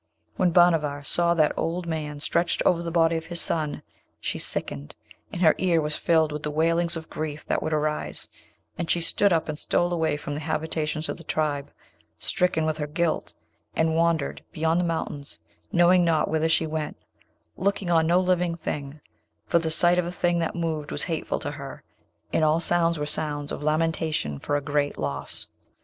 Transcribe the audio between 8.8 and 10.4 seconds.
she stood up and stole away from the